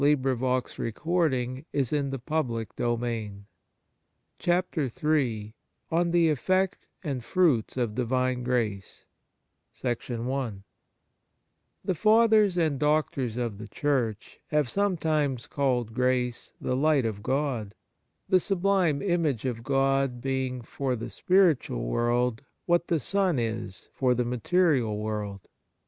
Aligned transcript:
ON 0.01 0.05
THE 0.05 0.31
EFFECT 0.31 0.79
AND 0.79 1.63
FRUITS 1.63 1.67
OF 1.75 2.09
DIVINE 2.09 2.67
GRACE 2.75 3.45
CHAPTER 4.39 4.91
III 5.19 5.53
ON 5.91 6.09
THE 6.09 6.29
EFFECT 6.29 6.87
AND 7.03 7.23
FRUITS 7.23 7.77
OF 7.77 7.93
DIVINE 7.93 8.43
GRACE 8.43 9.05
Fathers 11.93 12.57
and 12.57 12.79
Doctors 12.79 13.37
of 13.37 13.59
the 13.59 13.67
Church 13.67 14.39
have 14.47 14.67
sometimes 14.67 15.45
called 15.45 15.93
grace 15.93 16.53
* 16.55 16.59
the 16.59 16.75
light 16.75 17.05
of 17.05 17.21
God; 17.21 17.75
the 18.27 18.39
sublime 18.39 19.03
image 19.03 19.45
of 19.45 19.61
God 19.63 20.19
being 20.19 20.63
for 20.63 20.95
the 20.95 21.11
spiritual 21.11 21.85
world 21.85 22.41
what 22.65 22.87
the 22.87 22.99
sun 22.99 23.37
is 23.37 23.87
for 23.93 24.15
the 24.15 24.25
material 24.25 24.97
world. 24.97 25.41